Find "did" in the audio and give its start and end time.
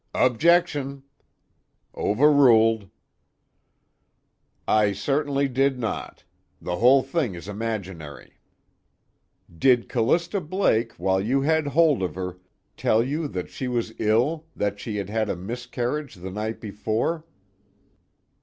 5.47-5.77, 9.55-9.89